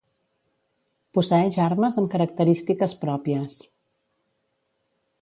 Posseeix 1.17 1.59
armes 1.67 1.99
amb 2.03 2.11
característiques 2.15 2.99
pròpies. 3.05 3.63